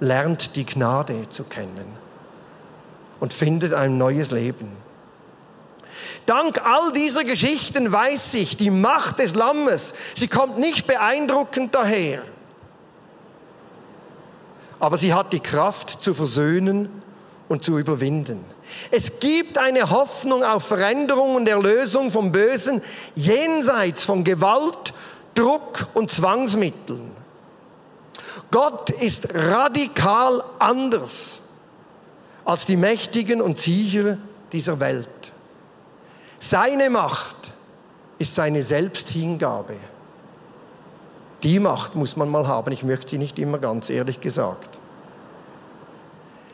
lernt 0.00 0.56
die 0.56 0.66
Gnade 0.66 1.28
zu 1.28 1.44
kennen 1.44 1.96
und 3.20 3.32
findet 3.32 3.74
ein 3.74 3.98
neues 3.98 4.30
Leben. 4.30 4.72
Dank 6.26 6.66
all 6.66 6.92
dieser 6.92 7.24
Geschichten 7.24 7.92
weiß 7.92 8.34
ich, 8.34 8.56
die 8.56 8.70
Macht 8.70 9.18
des 9.18 9.34
Lammes, 9.34 9.94
sie 10.14 10.28
kommt 10.28 10.58
nicht 10.58 10.86
beeindruckend 10.86 11.74
daher, 11.74 12.22
aber 14.78 14.96
sie 14.96 15.12
hat 15.12 15.32
die 15.32 15.40
Kraft 15.40 16.02
zu 16.02 16.14
versöhnen 16.14 17.02
und 17.50 17.64
zu 17.64 17.78
überwinden. 17.78 18.44
Es 18.92 19.18
gibt 19.18 19.58
eine 19.58 19.90
Hoffnung 19.90 20.44
auf 20.44 20.66
Veränderung 20.66 21.34
und 21.34 21.48
Erlösung 21.48 22.12
vom 22.12 22.30
Bösen 22.30 22.80
jenseits 23.16 24.04
von 24.04 24.22
Gewalt, 24.22 24.94
Druck 25.34 25.88
und 25.94 26.12
Zwangsmitteln. 26.12 27.10
Gott 28.52 28.90
ist 28.90 29.34
radikal 29.34 30.44
anders 30.60 31.40
als 32.44 32.66
die 32.66 32.76
Mächtigen 32.76 33.40
und 33.42 33.58
Sieger 33.58 34.18
dieser 34.52 34.78
Welt. 34.78 35.32
Seine 36.38 36.88
Macht 36.88 37.52
ist 38.18 38.36
seine 38.36 38.62
Selbsthingabe. 38.62 39.74
Die 41.42 41.58
Macht 41.58 41.96
muss 41.96 42.16
man 42.16 42.28
mal 42.28 42.46
haben. 42.46 42.70
Ich 42.70 42.84
möchte 42.84 43.10
sie 43.10 43.18
nicht 43.18 43.40
immer 43.40 43.58
ganz 43.58 43.90
ehrlich 43.90 44.20
gesagt. 44.20 44.79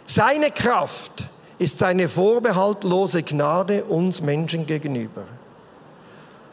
Seine 0.06 0.50
Kraft 0.50 1.28
ist 1.58 1.78
seine 1.78 2.08
vorbehaltlose 2.08 3.22
Gnade 3.22 3.84
uns 3.84 4.20
Menschen 4.20 4.66
gegenüber. 4.66 5.24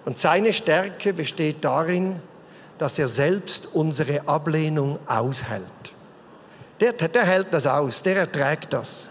Und 0.06 0.18
seine 0.18 0.52
Stärke 0.54 1.14
besteht 1.14 1.64
darin, 1.64 2.20
dass 2.78 2.98
er 2.98 3.08
selbst 3.08 3.70
unsere 3.74 4.28
Ablehnung 4.28 5.00
aushält. 5.08 5.64
Der, 6.80 6.94
der 6.94 7.24
hält 7.26 7.48
das 7.52 7.68
aus, 7.68 8.02
der 8.02 8.18
erträgt 8.18 8.74
das. 8.74 9.08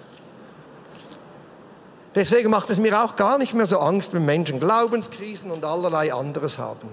Deswegen 2.15 2.51
macht 2.51 2.69
es 2.69 2.79
mir 2.79 3.03
auch 3.03 3.17
gar 3.17 3.39
nicht 3.39 3.55
mehr 3.55 3.67
so 3.67 3.79
Angst, 3.79 4.13
wenn 4.13 4.25
Menschen 4.25 4.61
Glaubenskrisen 4.61 5.51
und 5.51 5.65
allerlei 5.65 6.13
anderes 6.13 6.59
haben. 6.59 6.91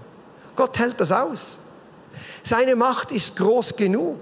Gott 0.56 0.78
hält 0.80 1.02
das 1.02 1.12
aus. 1.12 1.58
Seine 2.44 2.76
Macht 2.76 3.12
ist 3.12 3.36
groß 3.36 3.76
genug. 3.76 4.20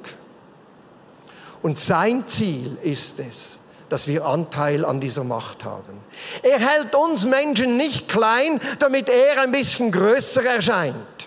Und 1.62 1.80
sein 1.80 2.26
Ziel 2.28 2.78
ist 2.84 3.20
es, 3.20 3.58
dass 3.90 4.08
wir 4.08 4.26
Anteil 4.26 4.86
an 4.86 5.00
dieser 5.00 5.24
Macht 5.24 5.64
haben. 5.64 6.00
Er 6.44 6.60
hält 6.60 6.94
uns 6.94 7.26
Menschen 7.26 7.78
nicht 7.78 8.10
klein, 8.10 8.60
damit 8.80 9.10
er 9.10 9.42
ein 9.42 9.52
bisschen 9.52 9.92
größer 9.92 10.44
erscheint 10.44 11.18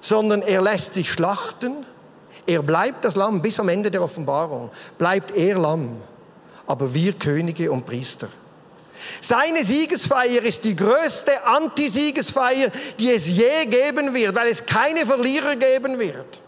sondern 0.00 0.42
er 0.42 0.62
lässt 0.62 0.94
sich 0.94 1.12
schlachten. 1.12 1.86
Er 2.46 2.62
bleibt 2.62 3.04
das 3.04 3.16
Lamm 3.16 3.42
bis 3.42 3.60
am 3.60 3.68
Ende 3.68 3.90
der 3.90 4.02
Offenbarung. 4.02 4.70
Bleibt 4.96 5.36
er 5.36 5.58
Lamm, 5.58 6.00
aber 6.66 6.92
wir 6.94 7.12
Könige 7.12 7.70
und 7.70 7.84
Priester. 7.84 8.28
Seine 9.20 9.64
Siegesfeier 9.64 10.42
ist 10.42 10.64
die 10.64 10.74
größte 10.74 11.44
Antisiegesfeier, 11.44 12.70
die 12.98 13.10
es 13.10 13.28
je 13.28 13.66
geben 13.66 14.12
wird, 14.12 14.34
weil 14.34 14.48
es 14.48 14.64
keine 14.64 15.06
Verlierer 15.06 15.56
geben 15.56 15.98
wird. 15.98 16.42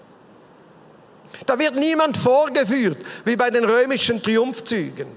Da 1.47 1.59
wird 1.59 1.77
niemand 1.77 2.17
vorgeführt, 2.17 2.99
wie 3.25 3.37
bei 3.37 3.51
den 3.51 3.65
römischen 3.65 4.23
Triumphzügen. 4.23 5.09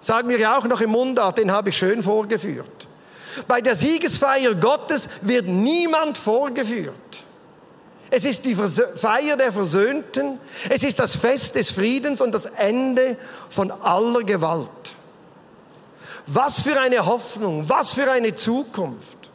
Sagen 0.00 0.28
wir 0.28 0.38
ja 0.38 0.56
auch 0.56 0.64
noch 0.64 0.80
im 0.80 0.90
Mundart, 0.90 1.38
den 1.38 1.50
habe 1.50 1.70
ich 1.70 1.76
schön 1.76 2.02
vorgeführt. 2.02 2.88
Bei 3.46 3.60
der 3.60 3.76
Siegesfeier 3.76 4.54
Gottes 4.54 5.08
wird 5.20 5.46
niemand 5.46 6.16
vorgeführt. 6.16 6.94
Es 8.08 8.24
ist 8.24 8.44
die 8.44 8.54
Feier 8.54 9.36
der 9.36 9.52
Versöhnten. 9.52 10.38
Es 10.70 10.84
ist 10.84 10.98
das 10.98 11.16
Fest 11.16 11.54
des 11.56 11.72
Friedens 11.72 12.20
und 12.20 12.32
das 12.32 12.46
Ende 12.46 13.16
von 13.50 13.70
aller 13.70 14.22
Gewalt. 14.22 14.70
Was 16.26 16.62
für 16.62 16.80
eine 16.80 17.04
Hoffnung, 17.04 17.68
was 17.68 17.94
für 17.94 18.10
eine 18.10 18.34
Zukunft. 18.34 19.30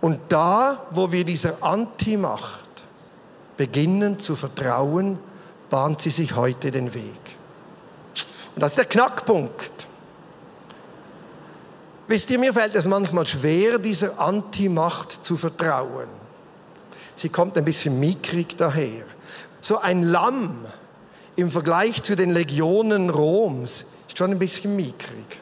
Und 0.00 0.20
da, 0.28 0.86
wo 0.90 1.12
wir 1.12 1.24
dieser 1.24 1.62
Antimacht 1.62 2.63
beginnen 3.56 4.18
zu 4.18 4.36
vertrauen, 4.36 5.18
bahnt 5.70 6.00
sie 6.00 6.10
sich 6.10 6.36
heute 6.36 6.70
den 6.70 6.94
Weg. 6.94 7.20
Und 8.54 8.62
das 8.62 8.72
ist 8.72 8.78
der 8.78 8.84
Knackpunkt. 8.84 9.88
Wisst 12.06 12.30
ihr, 12.30 12.38
mir 12.38 12.52
fällt 12.52 12.74
es 12.74 12.86
manchmal 12.86 13.26
schwer, 13.26 13.78
dieser 13.78 14.20
Antimacht 14.20 15.24
zu 15.24 15.36
vertrauen. 15.36 16.08
sie 17.16 17.28
kommt 17.28 17.56
ein 17.56 17.64
bisschen 17.64 17.98
mickrig 17.98 18.56
daher. 18.56 19.04
So 19.60 19.78
ein 19.78 20.02
Lamm 20.02 20.66
im 21.36 21.50
Vergleich 21.50 22.02
zu 22.02 22.16
den 22.16 22.30
Legionen 22.30 23.08
Roms 23.08 23.86
ist 24.06 24.18
schon 24.18 24.32
ein 24.32 24.38
bisschen 24.38 24.76
mickrig. 24.76 25.40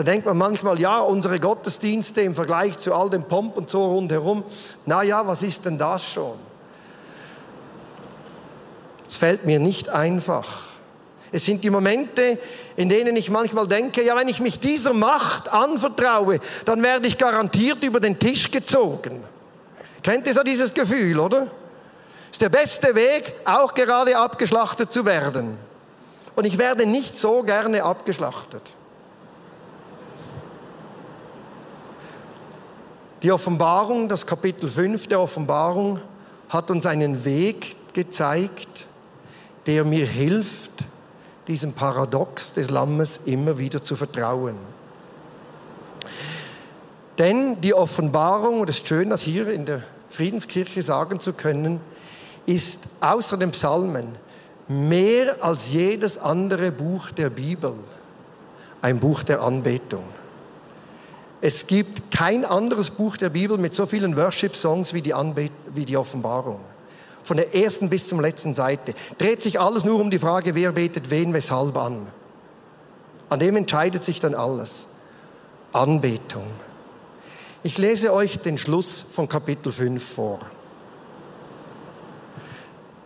Da 0.00 0.04
denkt 0.04 0.24
man 0.24 0.38
manchmal, 0.38 0.80
ja, 0.80 1.00
unsere 1.00 1.38
Gottesdienste 1.38 2.22
im 2.22 2.34
Vergleich 2.34 2.78
zu 2.78 2.94
all 2.94 3.10
dem 3.10 3.24
Pomp 3.24 3.58
und 3.58 3.68
so 3.68 3.84
rundherum, 3.84 4.44
na 4.86 5.02
ja, 5.02 5.26
was 5.26 5.42
ist 5.42 5.66
denn 5.66 5.76
das 5.76 6.02
schon? 6.02 6.38
Es 9.06 9.18
fällt 9.18 9.44
mir 9.44 9.60
nicht 9.60 9.90
einfach. 9.90 10.62
Es 11.32 11.44
sind 11.44 11.62
die 11.64 11.68
Momente, 11.68 12.38
in 12.76 12.88
denen 12.88 13.14
ich 13.14 13.28
manchmal 13.28 13.68
denke, 13.68 14.02
ja, 14.02 14.16
wenn 14.16 14.28
ich 14.28 14.40
mich 14.40 14.58
dieser 14.58 14.94
Macht 14.94 15.52
anvertraue, 15.52 16.40
dann 16.64 16.82
werde 16.82 17.06
ich 17.06 17.18
garantiert 17.18 17.84
über 17.84 18.00
den 18.00 18.18
Tisch 18.18 18.50
gezogen. 18.50 19.22
Kennt 20.02 20.26
ihr 20.26 20.32
so 20.32 20.42
dieses 20.42 20.72
Gefühl, 20.72 21.18
oder? 21.18 21.48
Ist 22.30 22.40
der 22.40 22.48
beste 22.48 22.94
Weg, 22.94 23.34
auch 23.44 23.74
gerade 23.74 24.16
abgeschlachtet 24.16 24.94
zu 24.94 25.04
werden. 25.04 25.58
Und 26.36 26.46
ich 26.46 26.56
werde 26.56 26.86
nicht 26.86 27.18
so 27.18 27.42
gerne 27.42 27.82
abgeschlachtet. 27.82 28.62
Die 33.22 33.32
Offenbarung, 33.32 34.08
das 34.08 34.26
Kapitel 34.26 34.68
5 34.68 35.06
der 35.08 35.20
Offenbarung, 35.20 36.00
hat 36.48 36.70
uns 36.70 36.86
einen 36.86 37.24
Weg 37.24 37.76
gezeigt, 37.92 38.86
der 39.66 39.84
mir 39.84 40.06
hilft, 40.06 40.72
diesem 41.46 41.72
Paradox 41.72 42.54
des 42.54 42.70
Lammes 42.70 43.20
immer 43.26 43.58
wieder 43.58 43.82
zu 43.82 43.94
vertrauen. 43.94 44.56
Denn 47.18 47.60
die 47.60 47.74
Offenbarung, 47.74 48.60
und 48.60 48.70
es 48.70 48.78
ist 48.78 48.88
schön, 48.88 49.10
das 49.10 49.20
hier 49.20 49.48
in 49.48 49.66
der 49.66 49.82
Friedenskirche 50.08 50.82
sagen 50.82 51.20
zu 51.20 51.34
können, 51.34 51.80
ist 52.46 52.80
außer 53.00 53.36
den 53.36 53.50
Psalmen 53.50 54.14
mehr 54.66 55.36
als 55.44 55.72
jedes 55.72 56.16
andere 56.16 56.72
Buch 56.72 57.10
der 57.10 57.28
Bibel 57.28 57.74
ein 58.80 58.98
Buch 58.98 59.22
der 59.22 59.42
Anbetung. 59.42 60.04
Es 61.42 61.66
gibt 61.66 62.14
kein 62.14 62.44
anderes 62.44 62.90
Buch 62.90 63.16
der 63.16 63.30
Bibel 63.30 63.56
mit 63.56 63.74
so 63.74 63.86
vielen 63.86 64.16
Worship-Songs 64.16 64.92
wie, 64.92 65.00
die 65.00 65.14
wie 65.74 65.84
die 65.86 65.96
Offenbarung. 65.96 66.60
Von 67.22 67.38
der 67.38 67.54
ersten 67.54 67.88
bis 67.88 68.08
zum 68.08 68.20
letzten 68.20 68.52
Seite. 68.52 68.94
Dreht 69.16 69.42
sich 69.42 69.58
alles 69.58 69.84
nur 69.84 70.00
um 70.00 70.10
die 70.10 70.18
Frage, 70.18 70.54
wer 70.54 70.72
betet 70.72 71.08
wen, 71.08 71.32
weshalb 71.32 71.76
an. 71.76 72.06
An 73.30 73.38
dem 73.38 73.56
entscheidet 73.56 74.04
sich 74.04 74.20
dann 74.20 74.34
alles. 74.34 74.86
Anbetung. 75.72 76.46
Ich 77.62 77.78
lese 77.78 78.12
euch 78.12 78.38
den 78.38 78.58
Schluss 78.58 79.04
von 79.12 79.28
Kapitel 79.28 79.72
5 79.72 80.02
vor. 80.02 80.40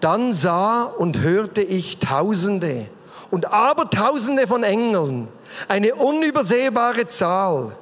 Dann 0.00 0.32
sah 0.32 0.84
und 0.84 1.18
hörte 1.18 1.60
ich 1.60 1.98
Tausende 1.98 2.86
und 3.30 3.52
Abertausende 3.52 4.46
von 4.46 4.62
Engeln, 4.62 5.28
eine 5.68 5.94
unübersehbare 5.94 7.06
Zahl 7.06 7.76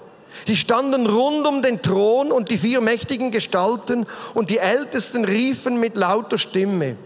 Sie 0.47 0.57
standen 0.57 1.07
rund 1.07 1.47
um 1.47 1.62
den 1.62 1.83
Thron 1.83 2.33
und 2.33 2.51
die 2.51 2.59
vier 2.59 2.81
mächtigen 2.81 3.31
Gestalten 3.31 4.07
und 4.35 4.51
die 4.51 4.59
Ältesten 4.59 5.25
riefen 5.25 5.79
mit 5.79 5.97
lauter 5.97 6.38
Stimme, 6.38 6.97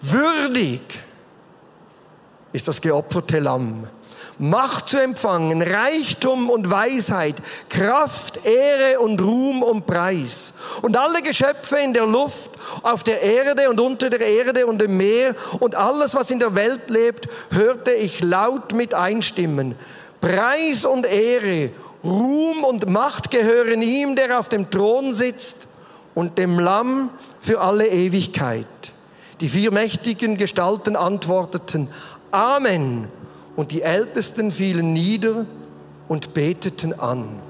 würdig 0.00 0.80
ist 2.52 2.68
das 2.68 2.80
geopferte 2.80 3.40
Lamm, 3.40 3.88
Macht 4.38 4.88
zu 4.88 5.00
empfangen, 5.00 5.62
Reichtum 5.62 6.50
und 6.50 6.68
Weisheit, 6.68 7.36
Kraft, 7.68 8.44
Ehre 8.44 8.98
und 8.98 9.20
Ruhm 9.20 9.62
und 9.62 9.86
Preis. 9.86 10.52
Und 10.82 10.96
alle 10.96 11.22
Geschöpfe 11.22 11.76
in 11.76 11.94
der 11.94 12.06
Luft, 12.06 12.50
auf 12.82 13.04
der 13.04 13.22
Erde 13.22 13.70
und 13.70 13.78
unter 13.78 14.10
der 14.10 14.20
Erde 14.20 14.66
und 14.66 14.82
im 14.82 14.96
Meer 14.96 15.36
und 15.60 15.76
alles, 15.76 16.16
was 16.16 16.32
in 16.32 16.40
der 16.40 16.56
Welt 16.56 16.90
lebt, 16.90 17.28
hörte 17.50 17.92
ich 17.92 18.20
laut 18.22 18.72
mit 18.72 18.92
einstimmen. 18.92 19.76
Preis 20.20 20.84
und 20.84 21.06
Ehre 21.06 21.70
Ruhm 22.04 22.64
und 22.64 22.90
Macht 22.90 23.30
gehören 23.30 23.80
ihm, 23.80 24.14
der 24.14 24.38
auf 24.38 24.48
dem 24.48 24.70
Thron 24.70 25.14
sitzt 25.14 25.56
und 26.14 26.38
dem 26.38 26.58
Lamm 26.58 27.10
für 27.40 27.60
alle 27.60 27.86
Ewigkeit. 27.88 28.66
Die 29.40 29.48
vier 29.48 29.72
mächtigen 29.72 30.36
Gestalten 30.36 30.96
antworteten, 30.96 31.88
Amen. 32.30 33.08
Und 33.56 33.70
die 33.70 33.82
Ältesten 33.82 34.50
fielen 34.50 34.92
nieder 34.92 35.46
und 36.08 36.34
beteten 36.34 36.92
an. 36.98 37.40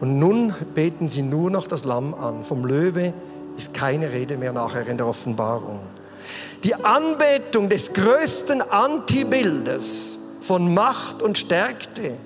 Und 0.00 0.18
nun 0.18 0.54
beten 0.74 1.08
sie 1.08 1.22
nur 1.22 1.50
noch 1.50 1.66
das 1.66 1.84
Lamm 1.84 2.14
an. 2.14 2.44
Vom 2.44 2.64
Löwe 2.64 3.12
ist 3.56 3.74
keine 3.74 4.10
Rede 4.10 4.36
mehr 4.36 4.52
nachher 4.52 4.86
in 4.86 4.96
der 4.96 5.06
Offenbarung. 5.06 5.80
Die 6.64 6.74
Anbetung 6.74 7.68
des 7.68 7.92
größten 7.92 8.62
Antibildes 8.62 10.19
von 10.40 10.72
Macht 10.74 11.22
und 11.22 11.38
Stärke 11.38 12.16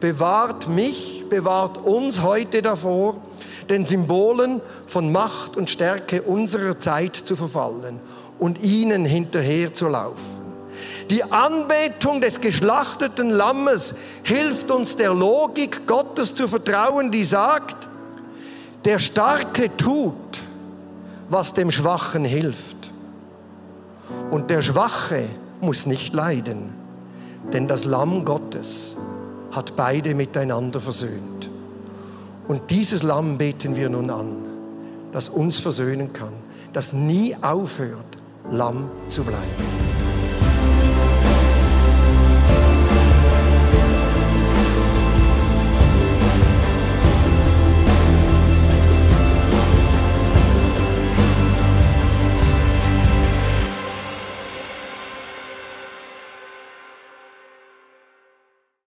bewahrt 0.00 0.68
mich, 0.68 1.24
bewahrt 1.28 1.78
uns 1.78 2.22
heute 2.22 2.62
davor, 2.62 3.16
den 3.68 3.84
Symbolen 3.84 4.60
von 4.86 5.12
Macht 5.12 5.56
und 5.56 5.68
Stärke 5.68 6.22
unserer 6.22 6.78
Zeit 6.78 7.16
zu 7.16 7.36
verfallen 7.36 8.00
und 8.38 8.62
ihnen 8.62 9.04
hinterher 9.04 9.74
zu 9.74 9.88
laufen. 9.88 10.38
Die 11.10 11.24
Anbetung 11.24 12.20
des 12.20 12.40
geschlachteten 12.40 13.30
Lammes 13.30 13.94
hilft 14.22 14.70
uns 14.70 14.96
der 14.96 15.12
Logik 15.12 15.86
Gottes 15.86 16.34
zu 16.34 16.46
vertrauen, 16.46 17.10
die 17.10 17.24
sagt, 17.24 17.88
der 18.84 18.98
Starke 18.98 19.76
tut, 19.76 20.14
was 21.28 21.52
dem 21.54 21.70
Schwachen 21.70 22.24
hilft. 22.24 22.92
Und 24.30 24.50
der 24.50 24.62
Schwache 24.62 25.24
muss 25.60 25.84
nicht 25.86 26.14
leiden 26.14 26.87
denn 27.52 27.68
das 27.68 27.84
Lamm 27.84 28.24
Gottes 28.24 28.96
hat 29.50 29.76
beide 29.76 30.14
miteinander 30.14 30.80
versöhnt. 30.80 31.50
Und 32.46 32.70
dieses 32.70 33.02
Lamm 33.02 33.38
beten 33.38 33.76
wir 33.76 33.88
nun 33.88 34.10
an, 34.10 34.44
das 35.12 35.28
uns 35.28 35.58
versöhnen 35.58 36.12
kann, 36.12 36.32
das 36.72 36.92
nie 36.92 37.36
aufhört, 37.40 38.18
Lamm 38.50 38.90
zu 39.08 39.24
bleiben. 39.24 39.77